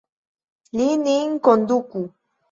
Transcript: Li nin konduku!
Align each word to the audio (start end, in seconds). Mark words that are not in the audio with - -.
Li 0.79 0.87
nin 1.01 1.35
konduku! 1.49 2.01